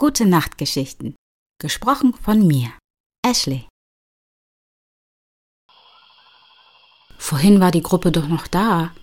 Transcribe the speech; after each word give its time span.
Gute 0.00 0.24
Nachtgeschichten. 0.24 1.14
Gesprochen 1.60 2.14
von 2.14 2.46
mir, 2.46 2.72
Ashley. 3.22 3.68
Vorhin 7.18 7.60
war 7.60 7.70
die 7.70 7.82
Gruppe 7.82 8.10
doch 8.10 8.26
noch 8.26 8.46
da. 8.46 8.94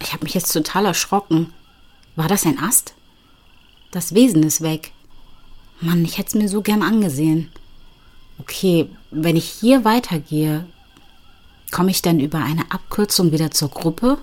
Ich 0.00 0.12
habe 0.12 0.22
mich 0.22 0.34
jetzt 0.34 0.52
total 0.52 0.86
erschrocken. 0.86 1.52
War 2.14 2.28
das 2.28 2.46
ein 2.46 2.60
Ast? 2.60 2.94
Das 3.90 4.14
Wesen 4.14 4.44
ist 4.44 4.60
weg. 4.60 4.92
Mann, 5.80 6.04
ich 6.04 6.16
hätte 6.16 6.28
es 6.28 6.34
mir 6.36 6.48
so 6.48 6.62
gern 6.62 6.84
angesehen. 6.84 7.50
Okay, 8.38 8.88
wenn 9.10 9.34
ich 9.34 9.50
hier 9.50 9.84
weitergehe, 9.84 10.64
komme 11.72 11.90
ich 11.90 12.02
dann 12.02 12.20
über 12.20 12.38
eine 12.38 12.70
Abkürzung 12.70 13.32
wieder 13.32 13.50
zur 13.50 13.70
Gruppe? 13.70 14.18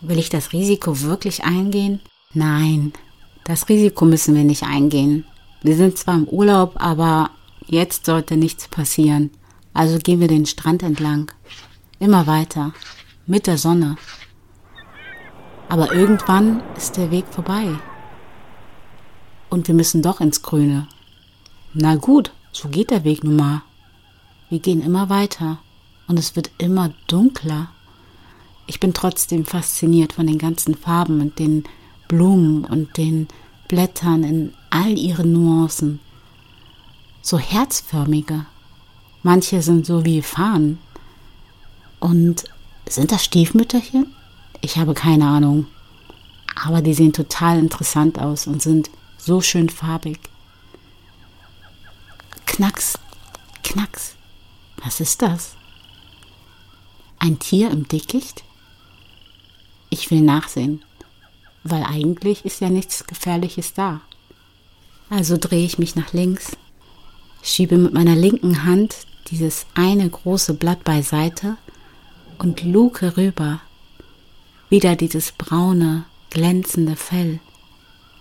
Will 0.00 0.20
ich 0.20 0.28
das 0.28 0.52
Risiko 0.52 1.00
wirklich 1.00 1.42
eingehen? 1.42 2.00
Nein, 2.34 2.92
das 3.50 3.68
Risiko 3.68 4.04
müssen 4.04 4.36
wir 4.36 4.44
nicht 4.44 4.62
eingehen. 4.62 5.24
Wir 5.60 5.74
sind 5.74 5.98
zwar 5.98 6.14
im 6.14 6.28
Urlaub, 6.28 6.74
aber 6.76 7.30
jetzt 7.66 8.06
sollte 8.06 8.36
nichts 8.36 8.68
passieren. 8.68 9.30
Also 9.74 9.98
gehen 9.98 10.20
wir 10.20 10.28
den 10.28 10.46
Strand 10.46 10.84
entlang. 10.84 11.32
Immer 11.98 12.28
weiter. 12.28 12.72
Mit 13.26 13.48
der 13.48 13.58
Sonne. 13.58 13.96
Aber 15.68 15.92
irgendwann 15.92 16.62
ist 16.76 16.96
der 16.96 17.10
Weg 17.10 17.24
vorbei. 17.28 17.74
Und 19.48 19.66
wir 19.66 19.74
müssen 19.74 20.00
doch 20.00 20.20
ins 20.20 20.42
Grüne. 20.42 20.86
Na 21.74 21.96
gut, 21.96 22.32
so 22.52 22.68
geht 22.68 22.90
der 22.90 23.02
Weg 23.02 23.24
nun 23.24 23.34
mal. 23.34 23.62
Wir 24.48 24.60
gehen 24.60 24.80
immer 24.80 25.08
weiter. 25.08 25.58
Und 26.06 26.20
es 26.20 26.36
wird 26.36 26.52
immer 26.58 26.92
dunkler. 27.08 27.72
Ich 28.68 28.78
bin 28.78 28.94
trotzdem 28.94 29.44
fasziniert 29.44 30.12
von 30.12 30.28
den 30.28 30.38
ganzen 30.38 30.76
Farben 30.76 31.20
und 31.20 31.40
den 31.40 31.64
Blumen 32.10 32.64
und 32.64 32.96
den 32.96 33.28
Blättern 33.68 34.24
in 34.24 34.52
all 34.68 34.98
ihren 34.98 35.32
Nuancen. 35.32 36.00
So 37.22 37.38
herzförmige. 37.38 38.46
Manche 39.22 39.62
sind 39.62 39.86
so 39.86 40.04
wie 40.04 40.20
Fahnen. 40.20 40.80
Und 42.00 42.44
sind 42.88 43.12
das 43.12 43.24
Stiefmütterchen? 43.24 44.12
Ich 44.60 44.76
habe 44.76 44.92
keine 44.92 45.28
Ahnung. 45.28 45.66
Aber 46.60 46.82
die 46.82 46.94
sehen 46.94 47.12
total 47.12 47.60
interessant 47.60 48.18
aus 48.18 48.48
und 48.48 48.60
sind 48.60 48.90
so 49.16 49.40
schön 49.40 49.68
farbig. 49.68 50.18
Knacks, 52.46 52.98
knacks. 53.62 54.16
Was 54.82 54.98
ist 54.98 55.22
das? 55.22 55.54
Ein 57.20 57.38
Tier 57.38 57.70
im 57.70 57.86
Dickicht? 57.86 58.42
Ich 59.90 60.10
will 60.10 60.22
nachsehen 60.22 60.82
weil 61.64 61.82
eigentlich 61.84 62.44
ist 62.44 62.60
ja 62.60 62.70
nichts 62.70 63.06
Gefährliches 63.06 63.74
da. 63.74 64.00
Also 65.08 65.36
drehe 65.36 65.64
ich 65.64 65.78
mich 65.78 65.96
nach 65.96 66.12
links, 66.12 66.56
schiebe 67.42 67.76
mit 67.76 67.92
meiner 67.92 68.14
linken 68.14 68.64
Hand 68.64 69.06
dieses 69.30 69.66
eine 69.74 70.08
große 70.08 70.54
Blatt 70.54 70.84
beiseite 70.84 71.56
und 72.38 72.62
luke 72.64 73.16
rüber. 73.16 73.60
Wieder 74.68 74.96
dieses 74.96 75.32
braune, 75.32 76.04
glänzende 76.30 76.96
Fell. 76.96 77.40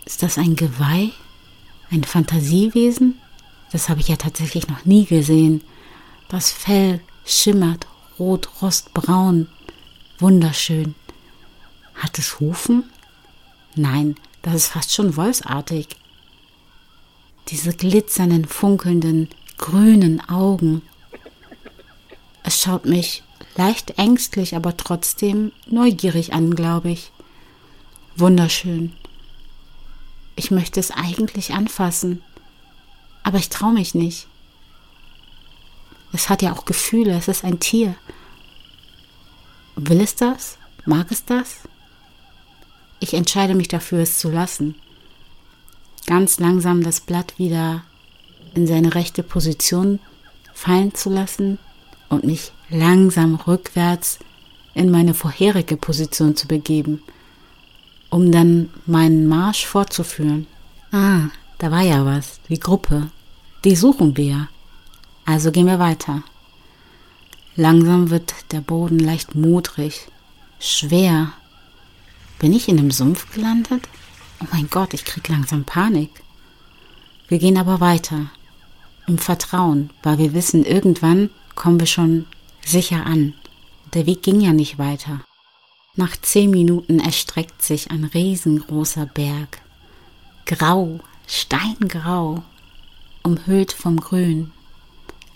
Ist 0.06 0.24
das 0.24 0.38
ein 0.38 0.56
Geweih? 0.56 1.12
Ein 1.92 2.04
Fantasiewesen? 2.04 3.20
Das 3.72 3.90
habe 3.90 4.00
ich 4.00 4.08
ja 4.08 4.16
tatsächlich 4.16 4.68
noch 4.68 4.86
nie 4.86 5.06
gesehen. 5.06 5.62
Das 6.28 6.52
Fell 6.52 7.02
schimmert 7.26 7.88
rot, 8.18 8.50
rostbraun. 8.62 9.48
Wunderschön. 10.18 10.96
Hat 11.96 12.18
es 12.18 12.40
Hufen? 12.40 12.84
Nein, 13.80 14.16
das 14.42 14.56
ist 14.56 14.68
fast 14.68 14.94
schon 14.94 15.16
wolfsartig. 15.16 15.88
Diese 17.48 17.74
glitzernden, 17.74 18.44
funkelnden, 18.44 19.30
grünen 19.58 20.20
Augen. 20.30 20.82
Es 22.44 22.62
schaut 22.62 22.84
mich 22.86 23.24
leicht 23.56 23.98
ängstlich, 23.98 24.54
aber 24.58 24.76
trotzdem 24.76 25.54
neugierig 25.66 26.34
an, 26.34 26.56
glaube 26.56 26.90
ich. 26.90 27.14
Wunderschön. 28.18 28.92
Ich 30.36 30.52
möchte 30.52 30.82
es 30.82 30.92
eigentlich 30.92 31.54
anfassen, 31.54 32.22
aber 33.24 33.38
ich 33.38 33.48
traue 33.48 33.74
mich 33.74 33.96
nicht. 33.96 34.28
Es 36.12 36.28
hat 36.28 36.42
ja 36.42 36.52
auch 36.52 36.66
Gefühle, 36.66 37.16
es 37.16 37.30
ist 37.30 37.46
ein 37.46 37.62
Tier. 37.62 37.96
Will 39.78 40.02
es 40.02 40.16
das? 40.16 40.58
Mag 40.86 41.12
es 41.12 41.24
das? 41.24 41.60
Ich 43.00 43.14
entscheide 43.14 43.56
mich 43.56 43.68
dafür, 43.68 44.00
es 44.00 44.20
zu 44.20 44.30
lassen. 44.30 44.76
Ganz 46.06 46.40
langsam 46.40 46.84
das 46.84 47.00
Blatt 47.00 47.38
wieder 47.38 47.84
in 48.56 48.68
seine 48.68 48.96
rechte 48.96 49.24
Position 49.24 50.00
fallen 50.54 50.94
zu 50.94 51.10
lassen 51.10 51.60
und 52.10 52.24
mich 52.24 52.52
langsam 52.70 53.36
rückwärts 53.36 54.20
in 54.74 54.92
meine 54.92 55.14
vorherige 55.14 55.78
Position 55.78 56.36
zu 56.36 56.48
begeben, 56.48 57.02
um 58.10 58.32
dann 58.32 58.70
meinen 58.86 59.28
Marsch 59.28 59.66
fortzuführen. 59.66 60.48
Ah, 60.92 61.28
da 61.60 61.72
war 61.72 61.82
ja 61.82 62.06
was, 62.06 62.40
die 62.50 62.60
Gruppe. 62.60 63.12
Die 63.64 63.76
suchen 63.76 64.18
wir. 64.18 64.48
Also 65.26 65.52
gehen 65.52 65.68
wir 65.68 65.80
weiter. 65.80 66.24
Langsam 67.56 68.10
wird 68.10 68.34
der 68.52 68.62
Boden 68.62 69.00
leicht 69.00 69.36
modrig, 69.36 70.08
schwer 70.60 71.34
bin 72.40 72.54
ich 72.54 72.68
in 72.68 72.80
einem 72.80 72.92
Sumpf 72.92 73.32
gelandet? 73.34 73.88
Oh 74.42 74.48
mein 74.52 74.70
Gott, 74.70 74.94
ich 74.94 75.06
krieg 75.06 75.28
langsam 75.28 75.66
Panik. 75.66 76.10
Wir 77.28 77.38
gehen 77.38 77.58
aber 77.58 77.80
weiter. 77.80 78.32
Im 79.08 79.18
Vertrauen, 79.18 79.92
weil 80.02 80.18
wir 80.18 80.34
wissen, 80.34 80.64
irgendwann 80.64 81.30
kommen 81.56 81.80
wir 81.80 81.88
schon 81.88 82.26
sicher 82.66 83.06
an. 83.06 83.34
Der 83.94 84.06
Weg 84.06 84.24
ging 84.24 84.40
ja 84.40 84.54
nicht 84.54 84.78
weiter. 84.78 85.22
Nach 85.96 86.16
zehn 86.16 86.52
Minuten 86.52 87.00
erstreckt 87.00 87.62
sich 87.62 87.92
ein 87.92 88.06
riesengroßer 88.06 89.06
Berg. 89.06 89.62
Grau, 90.46 91.00
steingrau, 91.28 92.44
umhüllt 93.24 93.74
vom 93.74 94.00
Grün. 94.00 94.52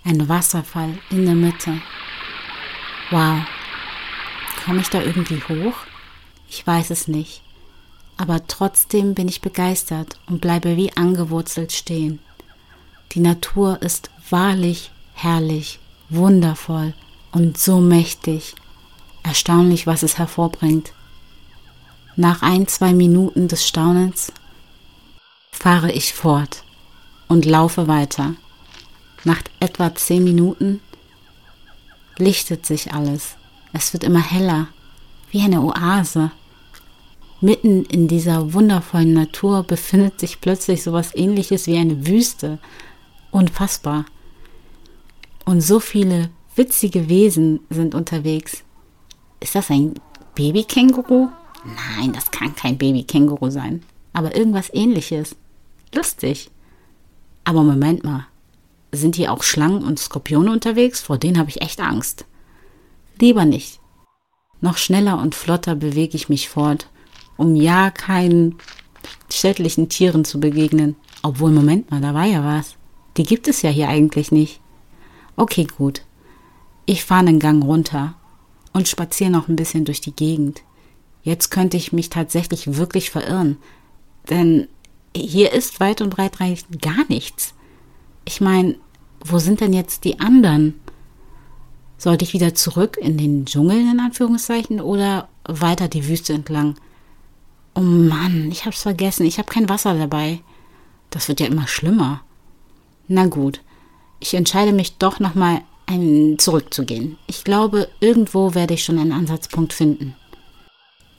Ein 0.06 0.30
Wasserfall 0.30 0.98
in 1.10 1.26
der 1.26 1.36
Mitte. 1.36 1.82
Wow. 3.12 3.42
Komme 4.64 4.82
ich 4.82 4.90
da 4.90 5.02
irgendwie 5.02 5.42
hoch? 5.50 5.76
Ich 6.56 6.68
weiß 6.68 6.92
es 6.92 7.08
nicht. 7.08 7.42
Aber 8.16 8.46
trotzdem 8.46 9.16
bin 9.16 9.28
ich 9.28 9.42
begeistert 9.42 10.20
und 10.28 10.40
bleibe 10.40 10.78
wie 10.78 10.96
angewurzelt 10.96 11.72
stehen. 11.72 12.20
Die 13.14 13.22
Natur 13.22 13.82
ist 13.82 14.12
wahrlich 14.30 14.92
herrlich, 15.16 15.80
wundervoll 16.10 16.94
und 17.32 17.58
so 17.58 17.80
mächtig. 17.80 18.54
Erstaunlich, 19.24 19.88
was 19.88 20.04
es 20.04 20.20
hervorbringt. 20.20 20.94
Nach 22.16 22.44
ein, 22.44 22.68
zwei 22.68 22.94
Minuten 22.94 23.48
des 23.48 23.68
Staunens 23.68 24.32
fahre 25.52 25.92
ich 25.92 26.14
fort 26.14 26.64
und 27.28 27.46
laufe 27.46 27.88
weiter. 27.88 28.36
Nach 29.24 29.42
etwa 29.60 29.96
zehn 29.96 30.24
Minuten 30.24 30.82
lichtet 32.20 32.68
sich 32.68 32.94
alles. 32.94 33.38
Es 33.74 33.92
wird 33.94 34.04
immer 34.04 34.22
heller, 34.22 34.68
wie 35.32 35.42
eine 35.42 35.62
Oase. 35.62 36.30
Mitten 37.44 37.84
in 37.84 38.08
dieser 38.08 38.54
wundervollen 38.54 39.12
Natur 39.12 39.64
befindet 39.64 40.18
sich 40.18 40.40
plötzlich 40.40 40.82
sowas 40.82 41.14
ähnliches 41.14 41.68
wie 41.68 41.76
eine 41.76 42.08
Wüste. 42.08 42.58
Unfassbar. 43.32 44.06
Und 45.44 45.60
so 45.60 45.82
viele 45.82 46.30
witzige 46.56 47.10
Wesen 47.10 47.60
sind 47.70 47.96
unterwegs. 47.96 48.64
Ist 49.42 49.56
das 49.56 49.70
ein 49.70 49.96
Babykänguru? 50.36 51.28
Nein, 51.66 52.14
das 52.14 52.32
kann 52.32 52.56
kein 52.56 52.78
Babykänguru 52.78 53.50
sein. 53.50 53.84
Aber 54.14 54.38
irgendwas 54.38 54.74
ähnliches. 54.74 55.36
Lustig. 55.94 56.50
Aber 57.44 57.64
Moment 57.64 58.06
mal. 58.06 58.26
Sind 58.94 59.18
hier 59.18 59.34
auch 59.34 59.44
Schlangen 59.44 59.84
und 59.84 60.00
Skorpione 60.00 60.50
unterwegs? 60.50 61.02
Vor 61.02 61.18
denen 61.18 61.38
habe 61.38 61.50
ich 61.50 61.62
echt 61.62 61.82
Angst. 61.82 62.24
Lieber 63.20 63.44
nicht. 63.44 63.82
Noch 64.62 64.78
schneller 64.78 65.20
und 65.22 65.36
flotter 65.36 65.76
bewege 65.76 66.16
ich 66.16 66.30
mich 66.30 66.48
fort 66.48 66.88
um 67.38 67.56
ja 67.56 67.92
keinen 67.92 68.56
schädlichen 69.30 69.90
Tieren 69.90 70.26
zu 70.26 70.40
begegnen. 70.40 70.96
Obwohl, 71.22 71.52
Moment 71.52 71.90
mal, 71.92 72.02
da 72.02 72.14
war 72.14 72.26
ja 72.26 72.44
was. 72.44 72.76
Die 73.18 73.24
gibt 73.24 73.48
es 73.48 73.62
ja 73.62 73.70
hier 73.70 73.90
eigentlich 73.90 74.32
nicht. 74.32 74.60
Okay, 75.36 75.66
gut. 75.78 76.02
Ich 76.86 77.06
fahre 77.06 77.22
einen 77.22 77.40
Gang 77.40 77.64
runter 77.64 78.16
und 78.74 78.88
spaziere 78.88 79.30
noch 79.30 79.48
ein 79.48 79.56
bisschen 79.56 79.86
durch 79.86 80.02
die 80.02 80.16
Gegend. 80.16 80.62
Jetzt 81.24 81.50
könnte 81.50 81.78
ich 81.78 81.94
mich 81.94 82.10
tatsächlich 82.10 82.76
wirklich 82.76 83.10
verirren, 83.10 83.58
denn 84.30 84.68
hier 85.16 85.54
ist 85.54 85.80
weit 85.80 86.02
und 86.02 86.10
breit 86.10 86.38
gar 86.82 87.06
nichts. 87.08 87.54
Ich 88.26 88.42
meine, 88.42 88.76
wo 89.24 89.40
sind 89.40 89.62
denn 89.62 89.74
jetzt 89.74 90.04
die 90.04 90.20
anderen? 90.20 90.80
Sollte 91.98 92.26
ich 92.26 92.34
wieder 92.34 92.56
zurück 92.56 92.98
in 93.00 93.18
den 93.18 93.46
Dschungel 93.46 93.80
in 93.80 94.00
Anführungszeichen 94.00 94.82
oder 94.82 95.30
weiter 95.46 95.88
die 95.88 96.08
Wüste 96.08 96.34
entlang? 96.34 96.76
Oh 97.76 97.82
Mann, 97.82 98.52
ich 98.52 98.66
hab's 98.66 98.84
vergessen, 98.84 99.26
ich 99.26 99.38
habe 99.38 99.52
kein 99.52 99.70
Wasser 99.70 99.96
dabei. 99.96 100.42
Das 101.10 101.28
wird 101.28 101.40
ja 101.40 101.48
immer 101.48 101.68
schlimmer. 101.68 102.22
Na 103.08 103.26
gut, 103.28 103.62
ich 104.20 104.34
entscheide 104.34 104.74
mich 104.74 104.98
doch 104.98 105.20
nochmal 105.20 105.62
zurückzugehen. 106.38 107.18
Ich 107.28 107.44
glaube, 107.44 107.90
irgendwo 108.00 108.56
werde 108.56 108.74
ich 108.74 108.84
schon 108.84 108.98
einen 108.98 109.12
Ansatzpunkt 109.12 109.74
finden. 109.74 110.16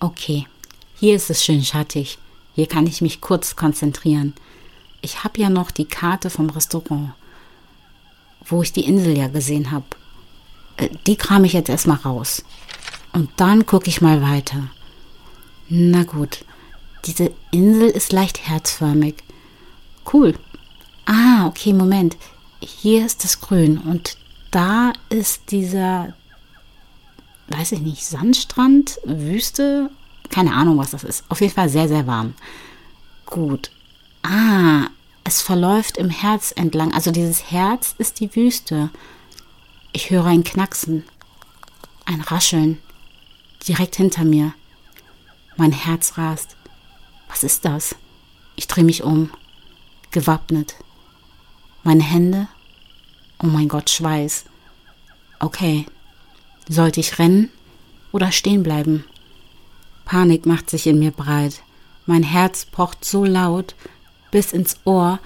Okay, 0.01 0.47
hier 0.97 1.15
ist 1.15 1.31
es 1.31 1.45
schön 1.45 1.63
schattig. 1.63 2.19
Hier 2.55 2.67
kann 2.67 2.87
ich 2.87 3.03
mich 3.03 3.21
kurz 3.21 3.57
konzentrieren. 3.57 4.35
Ich 5.03 5.23
habe 5.23 5.41
ja 5.41 5.51
noch 5.51 5.71
die 5.71 5.85
Karte 5.85 6.31
vom 6.31 6.49
Restaurant, 6.51 7.13
wo 8.47 8.63
ich 8.63 8.73
die 8.73 8.87
Insel 8.87 9.17
ja 9.17 9.29
gesehen 9.29 9.71
habe. 9.71 9.85
Äh, 10.79 10.89
die 11.07 11.17
kram 11.17 11.45
ich 11.45 11.53
jetzt 11.53 11.69
erstmal 11.69 11.99
raus. 11.99 12.45
Und 13.13 13.31
dann 13.37 13.67
gucke 13.67 13.89
ich 13.89 14.01
mal 14.01 14.23
weiter. 14.23 14.71
Na 15.69 16.05
gut, 16.05 16.45
diese 17.07 17.33
Insel 17.51 17.89
ist 17.89 18.13
leicht 18.13 18.47
herzförmig. 18.49 19.17
Cool. 20.13 20.35
Ah, 21.07 21.47
okay, 21.47 21.73
Moment. 21.73 22.17
Hier 22.61 23.05
ist 23.05 23.25
das 23.25 23.41
Grün 23.41 23.79
und 23.79 24.17
da 24.51 24.93
ist 25.09 25.51
dieser, 25.51 26.15
weiß 27.49 27.73
ich 27.73 27.81
nicht, 27.81 28.05
Sandstrand, 28.05 28.99
Wüste, 29.05 29.91
keine 30.31 30.55
Ahnung, 30.55 30.79
was 30.79 30.93
das 30.93 31.05
ist. 31.05 31.25
Auf 31.29 31.41
jeden 31.41 31.53
Fall 31.53 31.69
sehr, 31.69 31.89
sehr 31.89 32.07
warm. 32.07 32.35
Gut. 33.27 33.71
Ah, 34.23 34.89
es 35.25 35.41
verläuft 35.41 35.97
im 35.97 36.11
Herz 36.11 36.53
entlang. 36.57 36.93
Also 36.93 37.11
dieses 37.11 37.51
Herz 37.51 37.95
ist 37.99 38.21
die 38.21 38.35
Wüste. 38.37 38.91
Ich 39.93 40.11
höre 40.11 40.27
ein 40.27 40.45
Knacksen, 40.45 41.05
ein 42.05 42.21
Rascheln, 42.21 42.79
direkt 43.67 43.97
hinter 43.97 44.25
mir. 44.25 44.55
Mein 45.57 45.73
Herz 45.73 46.19
rast. 46.19 46.57
Was 47.29 47.45
ist 47.45 47.65
das? 47.65 47.95
Ich 48.57 48.67
drehe 48.67 48.85
mich 48.85 49.05
um, 49.05 49.31
gewappnet. 50.11 50.75
Meine 51.85 52.03
Hände? 52.03 52.49
Oh 53.43 53.47
mein 53.47 53.69
Gott, 53.69 53.91
Schweiß. 53.91 54.47
Okay. 55.39 55.87
Sollte 56.69 57.01
ich 57.01 57.19
rennen 57.19 57.51
oder 58.11 58.33
stehen 58.33 58.63
bleiben? 58.63 59.05
Panik 60.05 60.47
macht 60.47 60.71
sich 60.71 60.87
in 60.87 60.99
mir 60.99 61.11
breit. 61.11 61.63
Mein 62.07 62.23
Herz 62.23 62.65
pocht 62.65 63.05
so 63.05 63.25
laut 63.25 63.75
bis 64.31 64.53
ins 64.53 64.79
Ohr, 64.85 65.21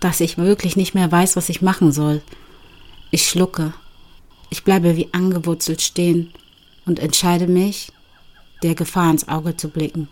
dass 0.00 0.20
ich 0.20 0.36
wirklich 0.36 0.76
nicht 0.76 0.94
mehr 0.94 1.10
weiß, 1.10 1.36
was 1.36 1.48
ich 1.48 1.62
machen 1.62 1.92
soll. 1.92 2.22
Ich 3.10 3.28
schlucke. 3.28 3.72
Ich 4.50 4.64
bleibe 4.64 4.96
wie 4.96 5.08
angewurzelt 5.12 5.80
stehen 5.80 6.32
und 6.86 6.98
entscheide 6.98 7.46
mich, 7.46 7.92
der 8.62 8.74
Gefahr 8.74 9.10
ins 9.10 9.28
Auge 9.28 9.56
zu 9.56 9.68
blicken. 9.68 10.08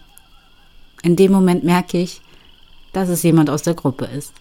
In 1.03 1.17
dem 1.17 1.33
Moment 1.33 1.65
merke 1.65 1.99
ich, 1.99 2.21
dass 2.93 3.09
es 3.09 3.23
jemand 3.23 3.51
aus 3.51 3.63
der 3.63 3.75
Gruppe 3.75 4.07
ist. 4.07 4.33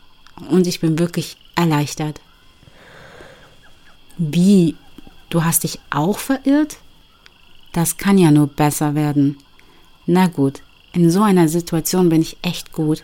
Und 0.49 0.67
ich 0.67 0.79
bin 0.79 0.99
wirklich 0.99 1.37
erleichtert. 1.55 2.21
Wie? 4.17 4.75
Du 5.29 5.43
hast 5.43 5.63
dich 5.63 5.79
auch 5.89 6.17
verirrt? 6.17 6.77
Das 7.73 7.97
kann 7.97 8.17
ja 8.17 8.31
nur 8.31 8.47
besser 8.47 8.95
werden. 8.95 9.37
Na 10.05 10.27
gut, 10.27 10.61
in 10.93 11.11
so 11.11 11.21
einer 11.21 11.49
Situation 11.49 12.09
bin 12.09 12.21
ich 12.21 12.37
echt 12.41 12.71
gut. 12.71 13.03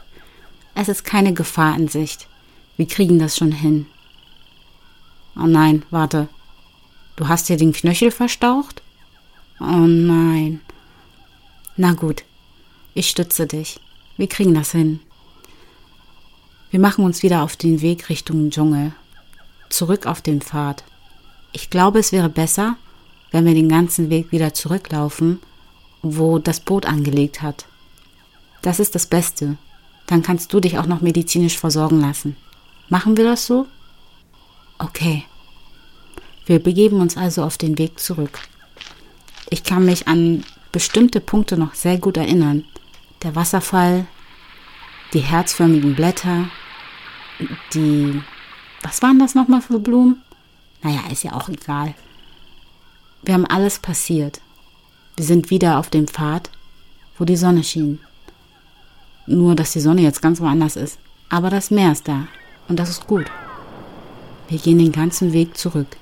Es 0.74 0.90
ist 0.90 1.04
keine 1.04 1.34
Gefahr 1.34 1.76
in 1.76 1.88
Sicht. 1.88 2.28
Wir 2.78 2.88
kriegen 2.88 3.20
das 3.20 3.38
schon 3.38 3.52
hin. 3.52 3.86
Oh 5.36 5.46
nein, 5.46 5.84
warte. 5.92 6.28
Du 7.16 7.28
hast 7.28 7.50
dir 7.50 7.58
den 7.58 7.74
Knöchel 7.74 8.10
verstaucht? 8.10 8.82
Oh 9.60 9.66
nein. 9.66 10.33
Na 11.76 11.94
gut, 11.94 12.24
ich 12.94 13.10
stütze 13.10 13.48
dich. 13.48 13.80
Wir 14.16 14.28
kriegen 14.28 14.54
das 14.54 14.72
hin. 14.72 15.00
Wir 16.70 16.80
machen 16.80 17.04
uns 17.04 17.24
wieder 17.24 17.42
auf 17.42 17.56
den 17.56 17.82
Weg 17.82 18.10
Richtung 18.10 18.52
Dschungel. 18.52 18.94
Zurück 19.70 20.06
auf 20.06 20.22
den 20.22 20.42
Pfad. 20.42 20.84
Ich 21.52 21.72
glaube, 21.72 21.98
es 21.98 22.12
wäre 22.12 22.30
besser, 22.30 22.78
wenn 23.32 23.46
wir 23.46 23.56
den 23.56 23.70
ganzen 23.70 24.12
Weg 24.12 24.32
wieder 24.32 24.54
zurücklaufen, 24.54 25.40
wo 26.04 26.38
das 26.38 26.60
Boot 26.60 26.86
angelegt 26.86 27.42
hat. 27.42 27.66
Das 28.62 28.80
ist 28.80 28.94
das 28.94 29.08
Beste. 29.08 29.58
Dann 30.06 30.22
kannst 30.22 30.54
du 30.54 30.60
dich 30.60 30.78
auch 30.78 30.86
noch 30.86 31.02
medizinisch 31.02 31.58
versorgen 31.58 32.02
lassen. 32.02 32.36
Machen 32.88 33.18
wir 33.18 33.24
das 33.24 33.48
so? 33.48 33.66
Okay. 34.78 35.24
Wir 36.46 36.60
begeben 36.60 37.02
uns 37.02 37.18
also 37.18 37.44
auf 37.44 37.58
den 37.58 37.80
Weg 37.80 38.00
zurück. 38.00 38.42
Ich 39.50 39.64
kann 39.64 39.86
mich 39.86 40.08
an 40.08 40.44
bestimmte 40.74 41.22
Punkte 41.22 41.56
noch 41.56 41.74
sehr 41.74 41.98
gut 41.98 42.18
erinnern, 42.18 42.66
der 43.22 43.36
Wasserfall, 43.36 44.06
die 45.14 45.20
herzförmigen 45.20 45.96
Blätter, 45.96 46.50
die, 47.74 48.22
was 48.82 49.02
waren 49.02 49.20
das 49.20 49.36
nochmal 49.36 49.62
für 49.62 49.80
Blumen? 49.80 50.22
Naja, 50.82 51.00
ist 51.10 51.24
ja 51.24 51.34
auch 51.34 51.48
egal. 51.48 51.94
Wir 53.22 53.36
haben 53.36 53.46
alles 53.46 53.80
passiert. 53.80 54.42
Wir 55.16 55.24
sind 55.24 55.50
wieder 55.50 55.80
auf 55.80 55.90
dem 55.90 56.08
Pfad, 56.08 56.50
wo 57.18 57.24
die 57.24 57.38
Sonne 57.38 57.64
schien. 57.64 58.00
Nur, 59.26 59.56
dass 59.56 59.72
die 59.72 59.80
Sonne 59.80 60.02
jetzt 60.02 60.22
ganz 60.22 60.42
woanders 60.42 60.76
ist. 60.76 61.00
Aber 61.30 61.50
das 61.50 61.72
Meer 61.72 61.94
ist 61.94 62.08
da. 62.08 62.28
Und 62.68 62.80
das 62.80 62.90
ist 62.90 63.08
gut. 63.08 63.26
Wir 64.50 64.58
gehen 64.58 64.80
den 64.80 64.92
ganzen 64.92 65.32
Weg 65.32 65.58
zurück. 65.58 65.96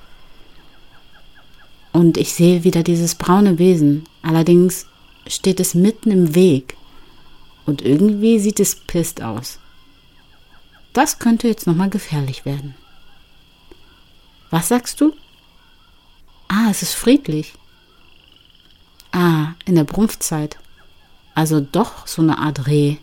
Und 1.91 2.17
ich 2.17 2.33
sehe 2.33 2.63
wieder 2.63 2.83
dieses 2.83 3.15
braune 3.15 3.59
Wesen. 3.59 4.05
Allerdings 4.21 4.87
steht 5.27 5.59
es 5.59 5.73
mitten 5.73 6.11
im 6.11 6.35
Weg. 6.35 6.77
Und 7.65 7.81
irgendwie 7.81 8.39
sieht 8.39 8.59
es 8.59 8.75
pisst 8.75 9.21
aus. 9.21 9.59
Das 10.93 11.19
könnte 11.19 11.47
jetzt 11.47 11.67
nochmal 11.67 11.89
gefährlich 11.89 12.45
werden. 12.45 12.75
Was 14.49 14.67
sagst 14.67 14.99
du? 14.99 15.13
Ah, 16.47 16.67
es 16.69 16.81
ist 16.81 16.95
friedlich. 16.95 17.53
Ah, 19.11 19.53
in 19.65 19.75
der 19.75 19.85
Brumpfzeit. 19.85 20.57
Also 21.33 21.61
doch 21.61 22.07
so 22.07 22.21
eine 22.21 22.37
Art 22.37 22.67
Reh. 22.67 22.97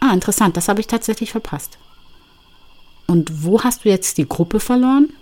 Ah, 0.00 0.12
interessant, 0.12 0.56
das 0.56 0.68
habe 0.68 0.80
ich 0.80 0.86
tatsächlich 0.86 1.32
verpasst. 1.32 1.78
Und 3.06 3.44
wo 3.44 3.62
hast 3.62 3.84
du 3.84 3.90
jetzt 3.90 4.16
die 4.16 4.28
Gruppe 4.28 4.60
verloren? 4.60 5.12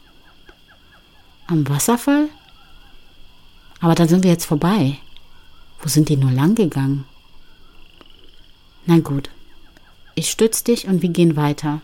Am 1.49 1.69
Wasserfall? 1.69 2.29
Aber 3.83 3.97
da 3.97 4.07
sind 4.07 4.23
wir 4.23 4.31
jetzt 4.31 4.47
vorbei. 4.47 4.97
Wo 5.81 5.89
sind 5.89 6.09
die 6.09 6.17
nur 6.17 6.31
lang 6.31 6.55
gegangen? 6.55 7.05
Na 8.87 9.01
gut. 9.01 9.29
Ich 10.15 10.31
stütze 10.31 10.63
dich 10.65 10.87
und 10.87 11.03
wir 11.03 11.09
gehen 11.09 11.35
weiter. 11.35 11.81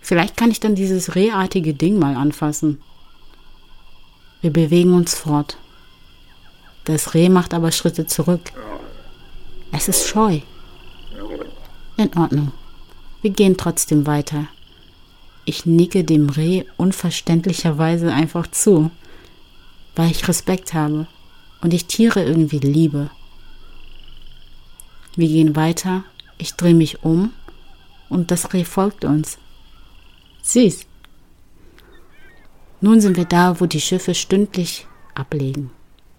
Vielleicht 0.00 0.36
kann 0.36 0.52
ich 0.52 0.60
dann 0.60 0.76
dieses 0.76 1.16
rehartige 1.16 1.74
Ding 1.74 1.98
mal 1.98 2.14
anfassen. 2.14 2.80
Wir 4.42 4.52
bewegen 4.52 4.94
uns 4.94 5.14
fort. 5.14 5.56
Das 6.84 7.14
Reh 7.14 7.28
macht 7.28 7.52
aber 7.52 7.72
Schritte 7.72 8.06
zurück. 8.06 8.52
Es 9.72 9.88
ist 9.88 10.06
scheu. 10.06 10.40
In 11.96 12.16
Ordnung. 12.16 12.52
Wir 13.22 13.30
gehen 13.30 13.56
trotzdem 13.56 14.06
weiter. 14.06 14.46
Ich 15.44 15.66
nicke 15.66 16.04
dem 16.04 16.30
Reh 16.30 16.62
unverständlicherweise 16.76 18.12
einfach 18.12 18.48
zu, 18.48 18.92
weil 19.94 20.10
ich 20.10 20.26
Respekt 20.28 20.74
habe 20.74 21.06
und 21.60 21.74
ich 21.74 21.86
Tiere 21.86 22.24
irgendwie 22.24 22.58
liebe. 22.58 23.10
Wir 25.14 25.28
gehen 25.28 25.56
weiter, 25.56 26.04
ich 26.38 26.54
drehe 26.54 26.74
mich 26.74 27.02
um 27.02 27.32
und 28.08 28.30
das 28.30 28.52
Reh 28.52 28.64
folgt 28.64 29.04
uns. 29.04 29.38
Süß. 30.42 30.86
Nun 32.80 33.00
sind 33.00 33.16
wir 33.16 33.26
da, 33.26 33.60
wo 33.60 33.66
die 33.66 33.80
Schiffe 33.80 34.14
stündlich 34.14 34.86
ablegen 35.14 35.70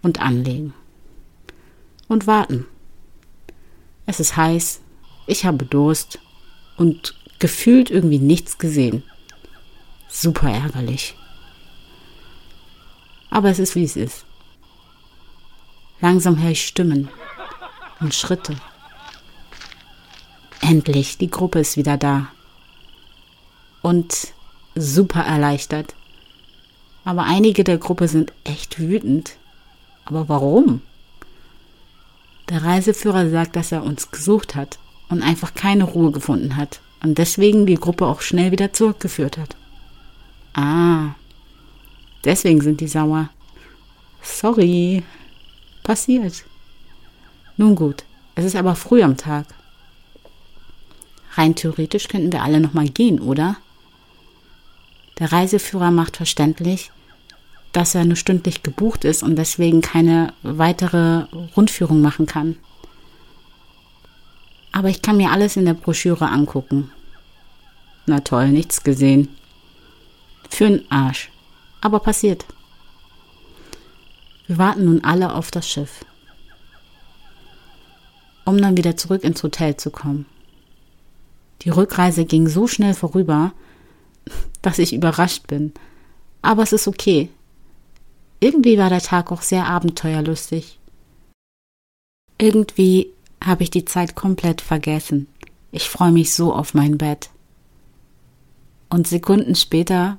und 0.01 0.21
anlegen. 0.21 0.73
Und 2.07 2.27
warten. 2.27 2.65
Es 4.05 4.19
ist 4.19 4.37
heiß, 4.37 4.81
ich 5.27 5.45
habe 5.45 5.65
Durst 5.65 6.19
und 6.77 7.15
gefühlt 7.39 7.89
irgendwie 7.89 8.19
nichts 8.19 8.57
gesehen. 8.57 9.03
Super 10.09 10.49
ärgerlich. 10.49 11.15
Aber 13.33 13.49
es 13.49 13.57
ist 13.57 13.73
wie 13.73 13.83
es 13.83 13.95
ist. 13.95 14.25
Langsam 16.01 16.39
höre 16.39 16.51
ich 16.51 16.67
Stimmen. 16.67 17.09
und 17.99 18.13
Schritte. 18.13 18.55
Endlich, 20.61 21.17
die 21.17 21.31
Gruppe 21.31 21.59
ist 21.59 21.75
wieder 21.75 21.97
da. 21.97 22.27
Und 23.81 24.33
super 24.75 25.21
erleichtert. 25.21 25.95
Aber 27.05 27.23
einige 27.23 27.63
der 27.63 27.79
Gruppe 27.79 28.07
sind 28.07 28.31
echt 28.43 28.77
wütend. 28.77 29.37
Aber 30.05 30.29
warum? 30.29 30.81
Der 32.49 32.63
Reiseführer 32.63 33.31
sagt, 33.31 33.55
dass 33.55 33.71
er 33.71 33.83
uns 33.83 34.11
gesucht 34.11 34.53
hat 34.53 34.77
und 35.09 35.23
einfach 35.23 35.55
keine 35.55 35.85
Ruhe 35.85 36.11
gefunden 36.11 36.55
hat 36.55 36.81
und 37.01 37.17
deswegen 37.17 37.65
die 37.65 37.75
Gruppe 37.75 38.05
auch 38.05 38.21
schnell 38.21 38.51
wieder 38.51 38.73
zurückgeführt 38.73 39.39
hat. 39.39 39.55
Ah, 40.53 41.15
deswegen 42.23 42.61
sind 42.61 42.81
die 42.81 42.87
sauer. 42.87 43.29
Sorry, 44.21 45.03
passiert. 45.83 46.43
Nun 47.57 47.75
gut, 47.75 48.03
es 48.35 48.45
ist 48.45 48.55
aber 48.55 48.75
früh 48.75 49.03
am 49.03 49.17
Tag. 49.17 49.45
Rein 51.35 51.55
theoretisch 51.55 52.07
könnten 52.07 52.31
wir 52.31 52.43
alle 52.43 52.59
nochmal 52.59 52.89
gehen, 52.89 53.19
oder? 53.19 53.57
Der 55.19 55.31
Reiseführer 55.31 55.91
macht 55.91 56.17
verständlich, 56.17 56.91
dass 57.71 57.95
er 57.95 58.05
nur 58.05 58.15
stündlich 58.15 58.63
gebucht 58.63 59.03
ist 59.03 59.23
und 59.23 59.35
deswegen 59.35 59.81
keine 59.81 60.33
weitere 60.43 61.25
Rundführung 61.55 62.01
machen 62.01 62.25
kann. 62.25 62.57
Aber 64.71 64.89
ich 64.89 65.01
kann 65.01 65.17
mir 65.17 65.31
alles 65.31 65.55
in 65.55 65.65
der 65.65 65.73
Broschüre 65.73 66.29
angucken. 66.29 66.91
Na 68.05 68.19
toll, 68.19 68.49
nichts 68.49 68.83
gesehen. 68.83 69.29
Für'n 70.51 70.81
Arsch. 70.89 71.29
Aber 71.83 71.99
passiert. 71.99 72.45
Wir 74.47 74.57
warten 74.57 74.85
nun 74.85 75.03
alle 75.03 75.35
auf 75.35 75.51
das 75.51 75.69
Schiff, 75.69 76.05
um 78.45 78.57
dann 78.57 78.77
wieder 78.77 78.95
zurück 78.95 79.25
ins 79.25 79.43
Hotel 79.43 79.75
zu 79.75 79.91
kommen. 79.91 80.25
Die 81.63 81.69
Rückreise 81.69 82.23
ging 82.23 82.47
so 82.47 82.67
schnell 82.67 82.93
vorüber, 82.93 83.51
dass 84.61 84.79
ich 84.79 84.93
überrascht 84.93 85.47
bin. 85.47 85.73
Aber 86.41 86.63
es 86.63 86.71
ist 86.71 86.87
okay. 86.87 87.29
Irgendwie 88.39 88.77
war 88.77 88.89
der 88.89 89.01
Tag 89.01 89.33
auch 89.33 89.41
sehr 89.41 89.67
abenteuerlustig. 89.67 90.79
Irgendwie 92.37 93.11
habe 93.43 93.63
ich 93.63 93.71
die 93.71 93.83
Zeit 93.83 94.15
komplett 94.15 94.61
vergessen. 94.61 95.27
Ich 95.73 95.89
freue 95.89 96.13
mich 96.13 96.33
so 96.33 96.53
auf 96.53 96.73
mein 96.73 96.97
Bett. 96.97 97.29
Und 98.89 99.05
Sekunden 99.05 99.55
später 99.55 100.17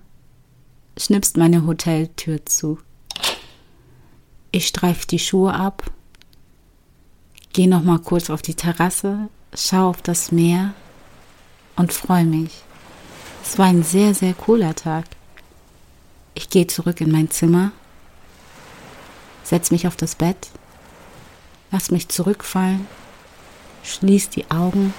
schnipst 0.96 1.36
meine 1.36 1.66
Hoteltür 1.66 2.44
zu. 2.46 2.78
Ich 4.50 4.68
streife 4.68 5.06
die 5.06 5.18
Schuhe 5.18 5.52
ab, 5.52 5.90
gehe 7.52 7.68
noch 7.68 7.82
mal 7.82 7.98
kurz 7.98 8.30
auf 8.30 8.42
die 8.42 8.54
Terrasse, 8.54 9.28
schaue 9.54 9.90
auf 9.90 10.02
das 10.02 10.30
Meer 10.30 10.74
und 11.76 11.92
freue 11.92 12.24
mich. 12.24 12.62
Es 13.42 13.58
war 13.58 13.66
ein 13.66 13.82
sehr, 13.82 14.14
sehr 14.14 14.34
cooler 14.34 14.74
Tag. 14.74 15.04
Ich 16.34 16.50
gehe 16.50 16.66
zurück 16.66 17.00
in 17.00 17.10
mein 17.10 17.30
Zimmer, 17.30 17.72
setze 19.42 19.72
mich 19.72 19.86
auf 19.86 19.96
das 19.96 20.14
Bett, 20.14 20.48
lass 21.70 21.90
mich 21.90 22.08
zurückfallen, 22.08 22.86
schließe 23.82 24.30
die 24.30 24.50
Augen 24.50 24.94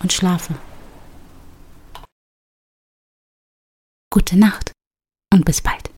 und 0.00 0.12
schlafe. 0.12 0.54
Gute 4.16 4.38
Nacht 4.38 4.72
und 5.30 5.44
bis 5.44 5.60
bald. 5.60 5.90